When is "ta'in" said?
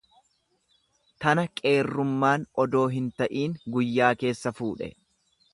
3.21-3.55